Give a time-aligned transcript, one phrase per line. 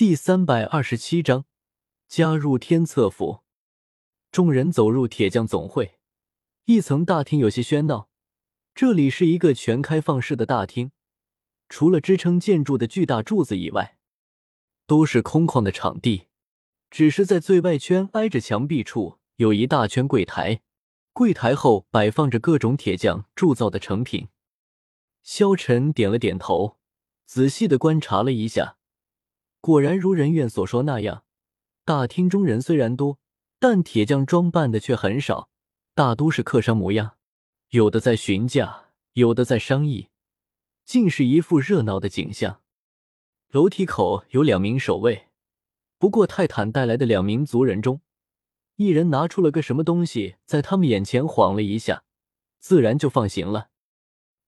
[0.00, 1.44] 第三百二十七章
[2.08, 3.42] 加入天策府。
[4.32, 5.98] 众人走入铁匠总会，
[6.64, 8.08] 一层大厅有些喧闹。
[8.74, 10.92] 这里是一个全开放式的大厅，
[11.68, 13.98] 除了支撑建筑的巨大柱子以外，
[14.86, 16.28] 都是空旷的场地。
[16.90, 20.62] 只是在最外圈挨着墙壁处有一大圈柜台，
[21.12, 24.28] 柜台后摆放着各种铁匠铸造的成品。
[25.22, 26.78] 萧晨点了点头，
[27.26, 28.78] 仔细的观察了一下。
[29.60, 31.24] 果然如人院所说那样，
[31.84, 33.18] 大厅中人虽然多，
[33.58, 35.50] 但铁匠装扮的却很少，
[35.94, 37.16] 大都是客商模样，
[37.68, 40.08] 有的在询价，有的在商议，
[40.84, 42.62] 竟是一副热闹的景象。
[43.50, 45.28] 楼梯口有两名守卫，
[45.98, 48.00] 不过泰坦带来的两名族人中，
[48.76, 52.04] 一人拿出了个什么东西，在他们眼前晃了一下，
[52.60, 53.68] 自然就放行了。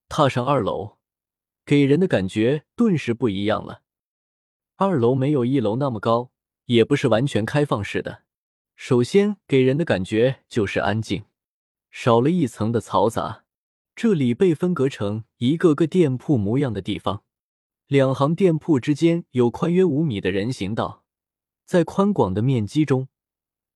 [0.09, 0.97] 踏上二楼，
[1.67, 3.83] 给人的感觉顿时不一样了。
[4.85, 6.31] 二楼没有一楼那么高，
[6.67, 8.23] 也不是完全开放式的。
[8.75, 11.25] 首先给人的感觉就是安静，
[11.91, 13.45] 少了一层的嘈杂。
[13.95, 17.23] 这里被分隔成一个个店铺模样的地方，
[17.87, 21.05] 两行店铺之间有宽约五米的人行道。
[21.65, 23.09] 在宽广的面积中，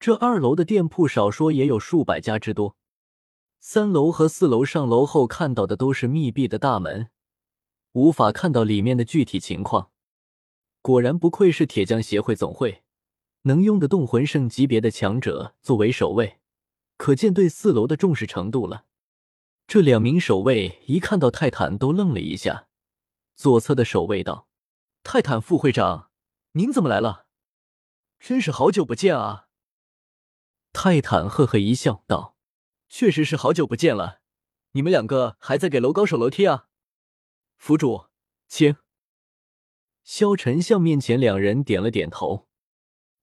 [0.00, 2.76] 这二楼的店铺少说也有数百家之多。
[3.60, 7.10] 三楼和四楼上楼后看到的都是密闭的大门，
[7.92, 9.90] 无法看到里面的具体情况。
[10.86, 12.84] 果然不愧是铁匠协会总会，
[13.42, 16.38] 能用得动魂圣级别的强者作为守卫，
[16.96, 18.84] 可见对四楼的重视程度了。
[19.66, 22.68] 这两名守卫一看到泰坦，都愣了一下。
[23.34, 24.46] 左侧的守卫道
[25.02, 26.12] ：“泰坦副会长，
[26.52, 27.26] 您怎么来了？
[28.20, 29.48] 真是好久不见啊！”
[30.72, 32.36] 泰坦呵呵一笑，道
[32.88, 34.20] ：“确实是好久不见了。
[34.70, 36.68] 你们两个还在给楼高守楼梯啊？
[37.56, 38.04] 府主，
[38.46, 38.76] 请。”
[40.06, 42.46] 萧晨向面前两人点了点头，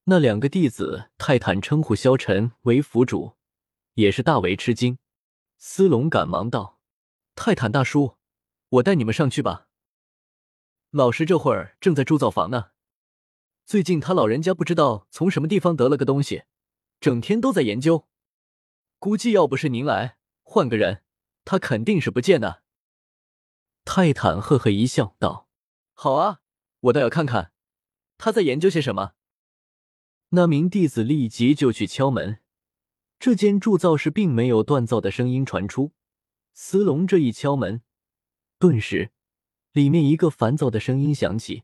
[0.04, 3.38] 那两个弟子泰坦称呼萧晨为府主，
[3.94, 4.98] 也是大为吃惊。
[5.58, 6.82] 司龙赶忙道
[7.36, 8.18] ：“泰坦大叔，
[8.68, 9.70] 我带你们上去吧。
[10.92, 12.72] 老师这会儿正在铸造房呢，
[13.66, 16.44] 最近他老人家不知道从什么地方得了个东西，
[17.00, 18.10] 整天都在研究。
[19.00, 21.02] 估计要不是您来，换个人，
[21.46, 22.64] 他肯定是不见的。”
[23.86, 25.48] 泰坦呵呵一笑道
[25.96, 26.42] ：“好啊。”
[26.84, 27.52] 我倒要看看
[28.18, 29.14] 他在研究些什么。
[30.30, 32.40] 那名弟子立即就去敲门。
[33.20, 35.94] 这间铸造室并没有锻造的声音传出。
[36.54, 37.82] 司龙这一敲门，
[38.60, 39.12] 顿时
[39.72, 41.64] 里面一个烦躁的声音响起：“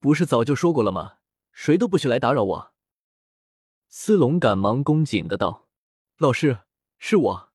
[0.00, 1.18] 不是早就说过了吗？
[1.52, 2.74] 谁都不许来打扰我。”
[3.88, 5.68] 司龙赶忙恭谨的道
[6.16, 6.60] ：“老师，
[6.98, 7.52] 是我，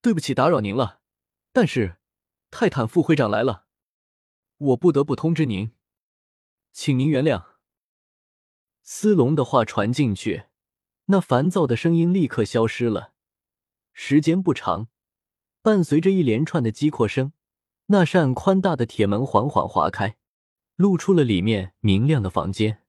[0.00, 1.00] 对不起打扰您了。
[1.52, 1.96] 但是
[2.50, 3.66] 泰坦副会长来了，
[4.58, 5.72] 我不得不通知您。”
[6.72, 7.44] 请您原谅。
[8.82, 10.44] 斯隆的话传进去，
[11.06, 13.12] 那烦躁的声音立刻消失了。
[13.92, 14.88] 时间不长，
[15.62, 17.32] 伴随着一连串的击扩声，
[17.86, 20.16] 那扇宽大的铁门缓缓划开，
[20.76, 22.82] 露出了里面明亮的房间。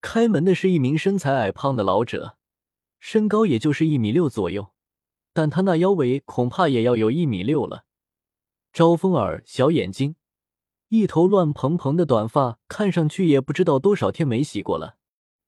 [0.00, 2.36] 开门的是一名身材矮胖的老者，
[2.98, 4.72] 身高也就是一米六左右，
[5.32, 7.84] 但他那腰围恐怕也要有一米六了。
[8.72, 10.16] 招风耳，小眼睛。
[10.88, 14.96] 一头乱蓬蓬的短发，看上去也不知道多少天没洗过了。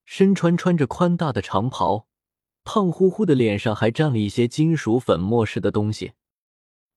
[0.05, 2.09] 身穿穿着宽大的长袍，
[2.65, 6.15] 胖乎乎的脸上还沾了一些金属粉末似的东西。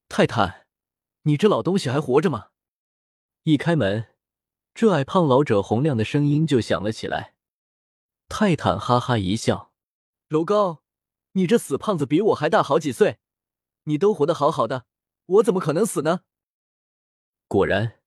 [0.09, 0.65] 泰坦，
[1.23, 2.47] 你这老东西还活着吗？
[3.43, 4.07] 一开门，
[4.73, 7.35] 这矮胖老者洪亮的声音就响了起来。
[8.27, 9.71] 泰坦哈哈一笑
[10.29, 10.81] ：“楼高，
[11.33, 13.19] 你这死胖子比我还大好几岁，
[13.83, 14.85] 你都活得好好的，
[15.25, 16.21] 我怎么可能死呢？”
[17.47, 18.00] 果然。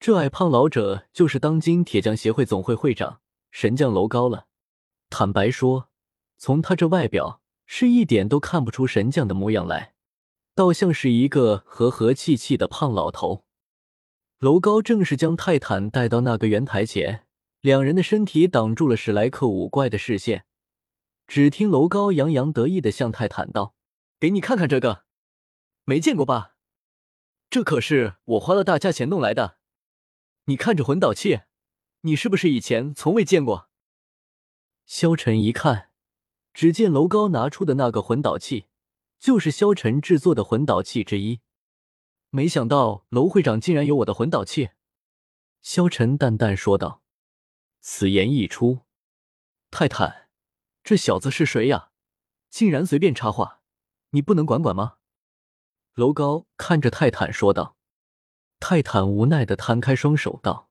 [0.00, 3.20] 这矮胖老者就是当今铁匠协会总会会长
[3.50, 4.46] 神将楼高了。
[5.10, 5.88] 坦白说，
[6.36, 9.94] 从他这外表是一点都看不出神将的模样来，
[10.54, 13.44] 倒像是一个和和气气的胖老头。
[14.38, 17.26] 楼高正是将泰坦带到那个圆台前，
[17.60, 20.44] 两人的身体挡住了史莱克五怪的视线。
[21.26, 23.74] 只听楼高洋洋得意的向泰坦道
[24.20, 25.02] ：“给你看看这个，
[25.84, 26.54] 没见过吧？
[27.50, 29.57] 这可是我花了大价钱弄来的。”
[30.48, 31.42] 你看这魂导器，
[32.00, 33.68] 你是不是以前从未见过？
[34.86, 35.90] 萧晨一看，
[36.54, 38.64] 只见楼高拿出的那个魂导器，
[39.18, 41.40] 就是萧晨制作的魂导器之一。
[42.30, 44.70] 没想到楼会长竟然有我的魂导器。
[45.60, 47.02] 萧晨淡淡说道。
[47.80, 48.86] 此言一出，
[49.70, 50.30] 泰坦，
[50.82, 51.90] 这小子是谁呀？
[52.48, 53.60] 竟然随便插话，
[54.10, 54.96] 你不能管管吗？
[55.92, 57.76] 楼高看着泰坦说道。
[58.60, 60.70] 泰坦无奈的摊开双手道：“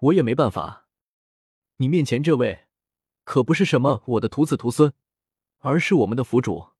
[0.00, 0.88] 我也没办法。
[1.76, 2.66] 你面前这位
[3.24, 4.92] 可不是什么我的徒子徒孙，
[5.58, 6.70] 而是我们的府主，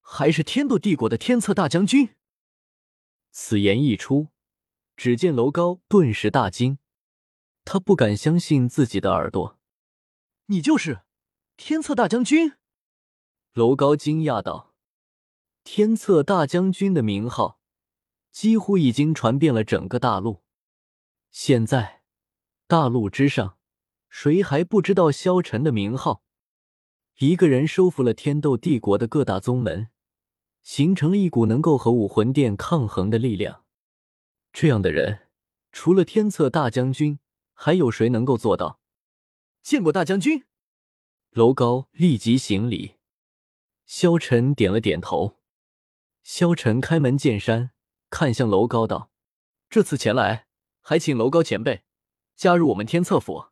[0.00, 2.14] 还是天斗帝国的天策大将军。”
[3.32, 4.28] 此言一出，
[4.96, 6.78] 只见楼高顿时大惊，
[7.64, 9.58] 他不敢相信自己的耳朵
[10.46, 11.02] ：“你就是
[11.56, 12.52] 天策大将军？”
[13.54, 14.74] 楼高惊讶道
[15.64, 17.58] ：“天策大将军的名号，
[18.32, 20.42] 几乎已经传遍了整个大陆。
[21.30, 22.02] 现在，
[22.66, 23.56] 大陆之上，
[24.08, 26.24] 谁还不知道萧晨的名号？
[27.18, 29.90] 一个人收服了天斗帝国的各大宗门。”
[30.62, 33.64] 形成了一股能够和武魂殿抗衡的力量。
[34.52, 35.26] 这样的人，
[35.72, 37.18] 除了天策大将军，
[37.52, 38.78] 还有谁能够做到？
[39.60, 40.44] 见过大将军。
[41.30, 42.94] 楼高立即行礼。
[43.86, 45.40] 萧晨点了点头。
[46.22, 47.72] 萧晨开门见山，
[48.12, 49.10] 看向楼高道
[49.70, 50.46] ：“这次前来，
[50.82, 51.82] 还请楼高前辈
[52.36, 53.46] 加入我们天策府。”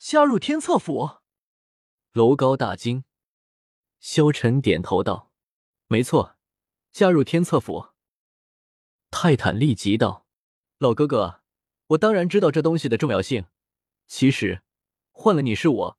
[0.00, 1.18] 加入天策府？
[2.12, 3.04] 楼高大惊。
[4.00, 5.30] 萧晨点头道。
[5.86, 6.36] 没错，
[6.90, 7.90] 加入天策府。
[9.10, 10.26] 泰坦立即道
[10.78, 11.42] ：“老哥哥，
[11.88, 13.44] 我当然知道这东西的重要性。
[14.06, 14.62] 其实，
[15.12, 15.98] 换了你是我，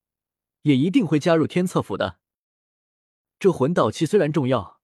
[0.63, 2.19] 也一定会加入天策府的。
[3.37, 4.76] 这魂导器虽然重要，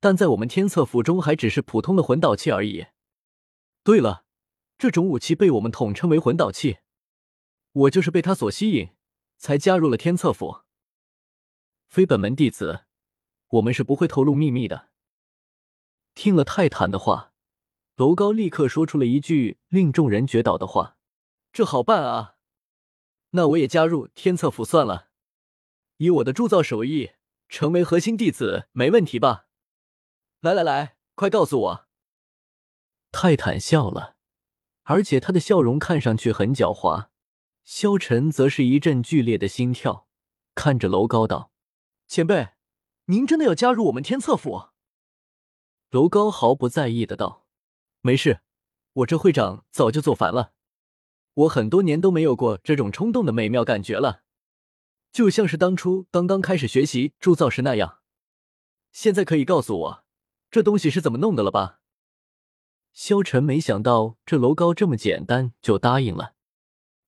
[0.00, 2.86] 但在我们天策府中还只是普通的魂导器而已。
[3.84, 4.24] 对了，
[4.76, 6.78] 这种武器被我们统称为魂导器。
[7.72, 8.90] 我就是被它所吸引，
[9.36, 10.62] 才加入了天策府。
[11.86, 12.86] 非本门弟子。”
[13.54, 14.90] 我们是不会透露秘密的。
[16.14, 17.32] 听了泰坦的话，
[17.96, 20.96] 楼高立刻说出了一句令众人绝倒的话
[21.52, 22.36] ：“这好办啊，
[23.30, 25.08] 那我也加入天策府算了，
[25.96, 27.10] 以我的铸造手艺，
[27.48, 29.48] 成为核心弟子没问题吧？”
[30.40, 31.86] 来来来，快告诉我！
[33.12, 34.16] 泰坦笑了，
[34.84, 37.08] 而且他的笑容看上去很狡猾。
[37.62, 40.08] 萧晨则是一阵剧烈的心跳，
[40.54, 41.52] 看着楼高道
[42.08, 42.48] ：“前辈。”
[43.06, 44.68] 您真的要加入我们天策府？
[45.90, 47.46] 楼高毫不在意的道
[48.00, 48.40] ：“没事，
[48.94, 50.52] 我这会长早就做烦了。
[51.34, 54.22] 我很多年都没有过这种冲动的美妙感觉了，
[55.12, 57.98] 就像是当初刚刚开始学习铸造时那样。
[58.90, 60.04] 现在可以告诉我，
[60.50, 61.80] 这东西是怎么弄的了吧？”
[62.92, 66.34] 萧晨没想到这楼高这么简单就答应了。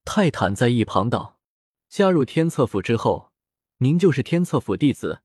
[0.04, 1.40] 泰坦在一旁道
[1.88, 3.32] ：“加入天策府之后，
[3.78, 5.22] 您就是天策府弟子。”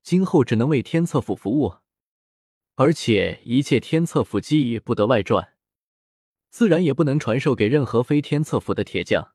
[0.00, 1.78] 今后只能为天策府服务，
[2.76, 5.54] 而且一切天策府技艺不得外传，
[6.48, 9.34] 自然也不能传授给任何非天策府的铁匠。